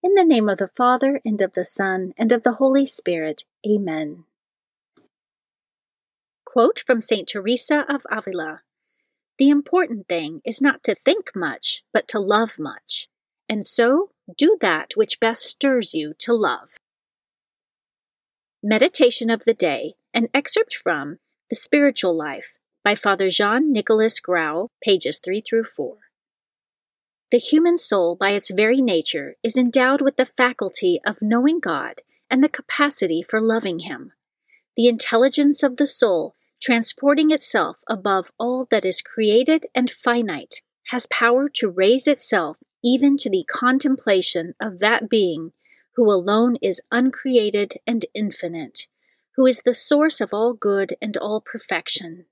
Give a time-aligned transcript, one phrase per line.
[0.00, 3.44] In the name of the Father, and of the Son, and of the Holy Spirit.
[3.66, 4.24] Amen.
[6.44, 7.26] Quote from St.
[7.26, 8.62] Teresa of Avila
[9.38, 13.08] The important thing is not to think much, but to love much.
[13.48, 16.78] And so, do that which best stirs you to love.
[18.62, 21.18] Meditation of the Day, an excerpt from
[21.50, 22.54] The Spiritual Life
[22.84, 26.07] by Father Jean Nicolas Grou, pages 3 through 4.
[27.30, 32.00] The human soul, by its very nature, is endowed with the faculty of knowing God
[32.30, 34.12] and the capacity for loving Him.
[34.76, 41.06] The intelligence of the soul, transporting itself above all that is created and finite, has
[41.10, 45.52] power to raise itself even to the contemplation of that being
[45.96, 48.86] who alone is uncreated and infinite,
[49.36, 52.24] who is the source of all good and all perfection.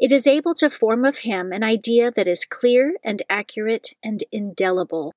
[0.00, 4.24] It is able to form of him an idea that is clear and accurate and
[4.32, 5.12] indelible.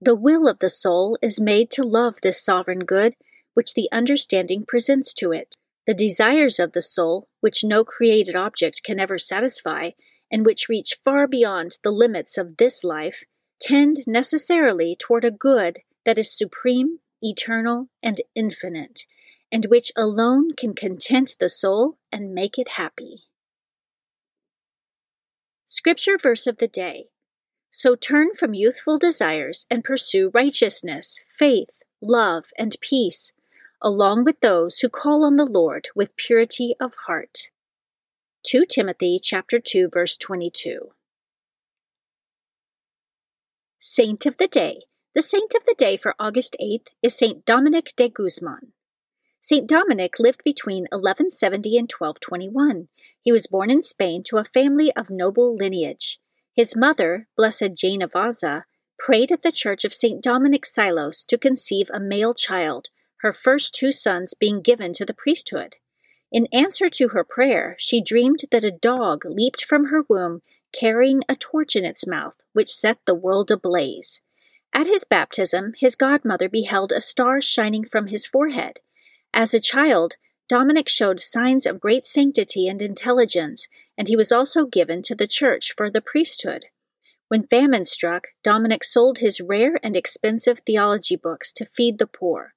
[0.00, 3.12] The will of the soul is made to love this sovereign good
[3.52, 5.56] which the understanding presents to it.
[5.86, 9.90] The desires of the soul, which no created object can ever satisfy,
[10.32, 13.24] and which reach far beyond the limits of this life,
[13.60, 19.04] tend necessarily toward a good that is supreme, eternal, and infinite,
[19.52, 23.24] and which alone can content the soul and make it happy.
[25.72, 27.10] Scripture verse of the day.
[27.70, 33.30] So turn from youthful desires and pursue righteousness, faith, love, and peace,
[33.80, 37.52] along with those who call on the Lord with purity of heart.
[38.42, 40.90] 2 Timothy chapter 2 verse 22.
[43.78, 44.80] Saint of the Day.
[45.14, 48.72] The saint of the day for August 8th is Saint Dominic de Guzman.
[49.42, 49.66] St.
[49.66, 52.88] Dominic lived between 1170 and 1221.
[53.22, 56.20] He was born in Spain to a family of noble lineage.
[56.54, 58.64] His mother, Blessed Jane of Aza,
[58.98, 60.22] prayed at the church of St.
[60.22, 65.14] Dominic Silos to conceive a male child, her first two sons being given to the
[65.14, 65.76] priesthood.
[66.30, 70.42] In answer to her prayer, she dreamed that a dog leaped from her womb
[70.78, 74.20] carrying a torch in its mouth, which set the world ablaze.
[74.72, 78.80] At his baptism, his godmother beheld a star shining from his forehead.
[79.32, 80.16] As a child,
[80.48, 85.28] Dominic showed signs of great sanctity and intelligence, and he was also given to the
[85.28, 86.66] church for the priesthood.
[87.28, 92.54] When famine struck, Dominic sold his rare and expensive theology books to feed the poor.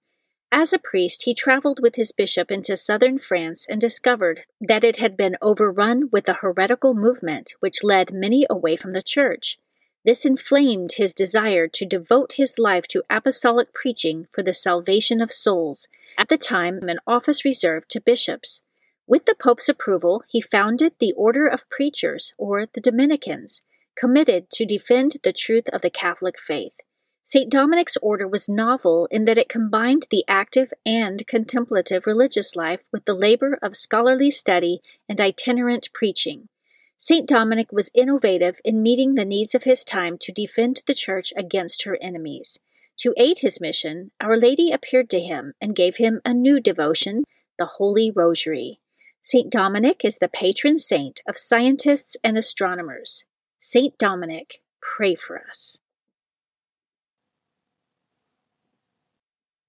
[0.51, 4.97] As a priest, he traveled with his bishop into southern France and discovered that it
[4.97, 9.59] had been overrun with a heretical movement which led many away from the church.
[10.05, 15.31] This inflamed his desire to devote his life to apostolic preaching for the salvation of
[15.31, 15.87] souls
[16.17, 18.63] at the time an office reserved to bishops.
[19.07, 23.63] With the Pope's approval, he founded the Order of Preachers, or the Dominicans,
[23.95, 26.73] committed to defend the truth of the Catholic faith.
[27.25, 27.49] St.
[27.49, 33.05] Dominic's order was novel in that it combined the active and contemplative religious life with
[33.05, 36.49] the labor of scholarly study and itinerant preaching.
[36.97, 37.27] St.
[37.27, 41.83] Dominic was innovative in meeting the needs of his time to defend the Church against
[41.83, 42.59] her enemies.
[43.03, 47.25] To aid his mission, Our Lady appeared to him and gave him a new devotion,
[47.59, 48.79] the Holy Rosary.
[49.21, 49.51] St.
[49.51, 53.25] Dominic is the patron saint of scientists and astronomers.
[53.59, 53.97] St.
[53.97, 55.79] Dominic, pray for us.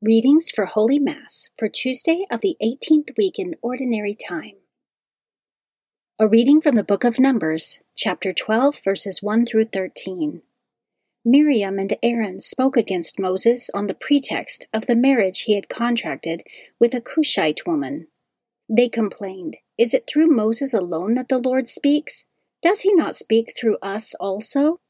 [0.00, 4.58] Readings for Holy Mass for Tuesday of the 18th week in Ordinary Time.
[6.20, 10.42] A reading from the book of Numbers, chapter 12, verses 1 through 13.
[11.24, 16.42] Miriam and Aaron spoke against Moses on the pretext of the marriage he had contracted
[16.78, 18.08] with a Cushite woman.
[18.68, 22.26] They complained, Is it through Moses alone that the Lord speaks?
[22.60, 24.80] Does he not speak through us also?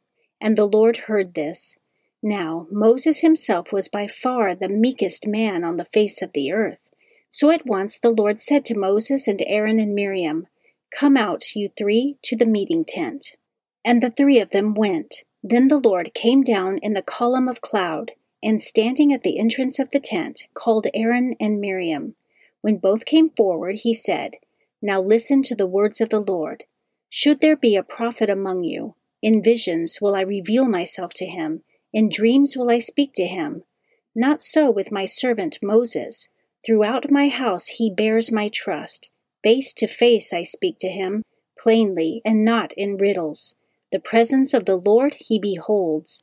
[0.41, 1.77] And the Lord heard this.
[2.23, 6.91] Now Moses himself was by far the meekest man on the face of the earth.
[7.31, 10.47] So at once the Lord said to Moses and Aaron and Miriam,
[10.91, 13.37] Come out, you three, to the meeting tent.
[13.85, 15.25] And the three of them went.
[15.45, 18.13] Then the Lord came down in the column of cloud,
[18.43, 22.17] and standing at the entrance of the tent, called Aaron and Miriam.
[22.63, 24.39] When both came forward, he said,
[24.83, 26.65] Now listen to the words of the Lord.
[27.11, 31.63] Should there be a prophet among you, in visions will I reveal myself to him
[31.95, 33.63] in dreams will I speak to him.
[34.17, 36.29] Not so with my servant Moses.
[36.67, 39.13] Throughout my house he bears my trust.
[39.45, 41.23] Face to face I speak to him,
[41.57, 43.55] plainly and not in riddles.
[43.95, 46.21] The presence of the Lord he beholds.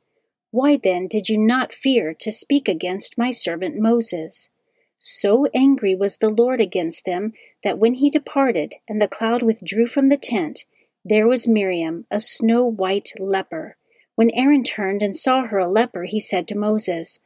[0.50, 4.50] Why then did you not fear to speak against my servant Moses?
[4.98, 7.32] So angry was the Lord against them
[7.64, 10.66] that when he departed and the cloud withdrew from the tent,
[11.02, 13.78] there was Miriam, a snow white leper.
[14.16, 17.20] When Aaron turned and saw her a leper, he said to Moses,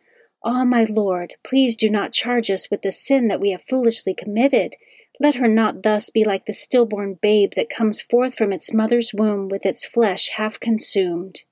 [0.45, 4.15] Ah, my Lord, please do not charge us with the sin that we have foolishly
[4.15, 4.77] committed.
[5.19, 9.13] Let her not thus be like the stillborn babe that comes forth from its mother's
[9.15, 11.43] womb with its flesh half consumed.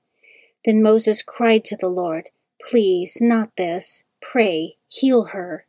[0.63, 2.29] Then Moses cried to the Lord,
[2.61, 4.03] Please, not this.
[4.21, 5.65] Pray, heal her.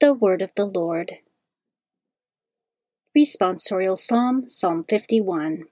[0.00, 1.18] The Word of the Lord.
[3.16, 5.64] Responsorial Psalm, Psalm 51.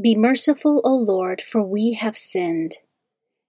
[0.00, 2.76] Be merciful, O Lord, for we have sinned.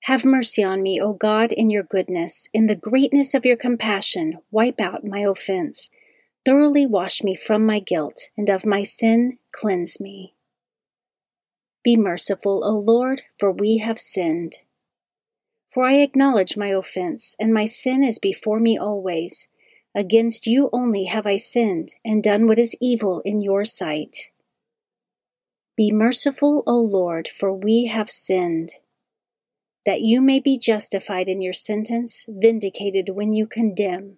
[0.06, 2.50] Have mercy on me, O God, in your goodness.
[2.54, 5.92] In the greatness of your compassion, wipe out my offense.
[6.44, 10.34] Thoroughly wash me from my guilt, and of my sin cleanse me.
[11.84, 14.58] Be merciful, O Lord, for we have sinned.
[15.70, 19.50] For I acknowledge my offense, and my sin is before me always.
[19.94, 24.32] Against you only have I sinned, and done what is evil in your sight.
[25.78, 28.74] Be merciful, O Lord, for we have sinned.
[29.86, 34.18] That you may be justified in your sentence, vindicated when you condemn.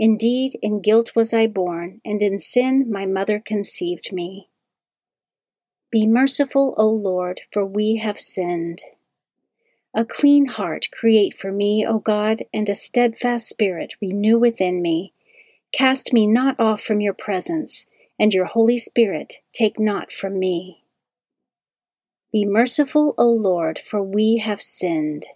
[0.00, 4.48] Indeed, in guilt was I born, and in sin my mother conceived me.
[5.90, 8.80] Be merciful, O Lord, for we have sinned.
[9.92, 15.14] A clean heart create for me, O God, and a steadfast spirit renew within me.
[15.72, 17.86] Cast me not off from your presence,
[18.20, 20.84] and your Holy Spirit take not from me.
[22.32, 25.26] Be merciful, O Lord, for we have sinned.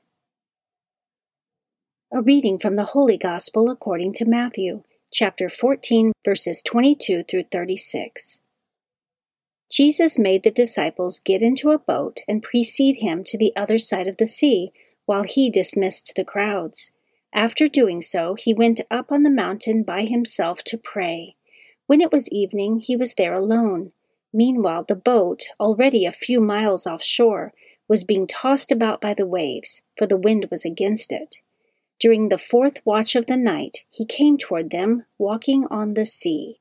[2.14, 8.38] A reading from the Holy Gospel according to Matthew, chapter 14, verses 22 through 36.
[9.70, 14.06] Jesus made the disciples get into a boat and precede him to the other side
[14.06, 14.72] of the sea,
[15.06, 16.93] while he dismissed the crowds.
[17.32, 21.36] After doing so, he went up on the mountain by himself to pray.
[21.86, 23.93] When it was evening, he was there alone.
[24.34, 27.55] Meanwhile, the boat, already a few miles offshore,
[27.89, 31.36] was being tossed about by the waves, for the wind was against it.
[32.03, 36.59] During the fourth watch of the night, he came toward them, walking on the sea.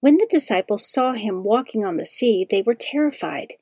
[0.00, 3.54] When the disciples saw him walking on the sea, they were terrified.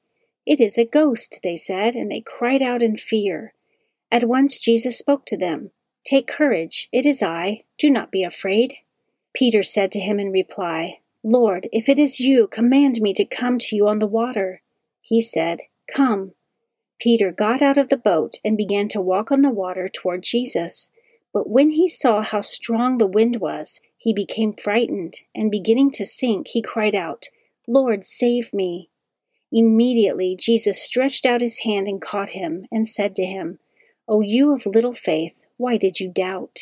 [0.45, 3.55] It is a ghost, they said, and they cried out in fear.
[4.11, 5.71] At once Jesus spoke to them.
[6.05, 7.63] Take courage, it is I.
[7.79, 8.75] Do not be afraid.
[9.33, 13.59] Peter said to him in reply, Lord, if it is you, command me to come
[13.59, 14.63] to you on the water.
[15.01, 16.33] He said, Come.
[16.99, 20.91] Peter got out of the boat and began to walk on the water toward Jesus.
[21.35, 26.07] But when he saw how strong the wind was, he became frightened, and beginning to
[26.07, 27.27] sink, he cried out,
[27.69, 28.89] Lord, save me.
[29.53, 33.59] Immediately Jesus stretched out his hand and caught him, and said to him,
[34.09, 36.61] O you of little faith, why did you doubt?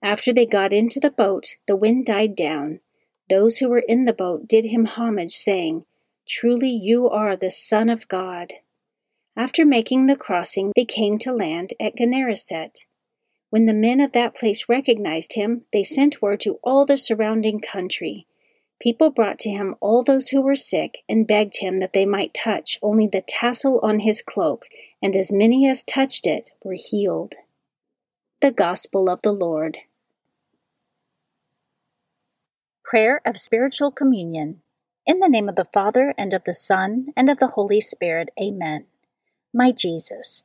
[0.00, 2.78] After they got into the boat, the wind died down
[3.32, 5.86] those who were in the boat did him homage, saying,
[6.28, 8.52] Truly you are the Son of God.
[9.34, 12.84] After making the crossing, they came to land at Gennesaret.
[13.52, 17.60] When the men of that place recognized him, they sent word to all the surrounding
[17.60, 18.26] country.
[18.80, 22.32] People brought to him all those who were sick and begged him that they might
[22.32, 24.68] touch only the tassel on his cloak,
[25.02, 27.34] and as many as touched it were healed.
[28.40, 29.76] The Gospel of the Lord.
[32.82, 34.62] Prayer of Spiritual Communion.
[35.04, 38.30] In the name of the Father, and of the Son, and of the Holy Spirit.
[38.40, 38.86] Amen.
[39.52, 40.44] My Jesus,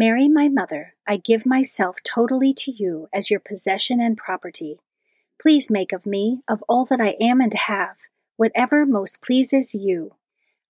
[0.00, 4.78] Mary, my mother, I give myself totally to you as your possession and property.
[5.42, 7.96] Please make of me, of all that I am and have,
[8.36, 10.12] whatever most pleases you.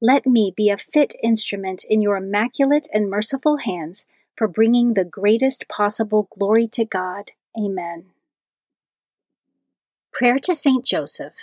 [0.00, 5.04] Let me be a fit instrument in your immaculate and merciful hands for bringing the
[5.04, 7.32] greatest possible glory to God.
[7.54, 8.06] Amen.
[10.10, 11.34] Prayer to Saint Joseph.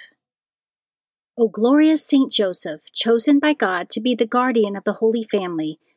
[1.38, 5.78] O glorious Saint Joseph, chosen by God to be the guardian of the Holy Family,